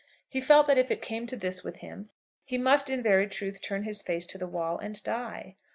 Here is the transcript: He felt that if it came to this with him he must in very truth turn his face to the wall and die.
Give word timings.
He 0.27 0.41
felt 0.41 0.65
that 0.65 0.79
if 0.79 0.89
it 0.89 0.99
came 1.03 1.27
to 1.27 1.35
this 1.37 1.63
with 1.63 1.77
him 1.81 2.09
he 2.43 2.57
must 2.57 2.89
in 2.89 3.03
very 3.03 3.27
truth 3.27 3.61
turn 3.61 3.83
his 3.83 4.01
face 4.01 4.25
to 4.25 4.39
the 4.39 4.47
wall 4.47 4.79
and 4.79 4.97
die. 5.03 5.57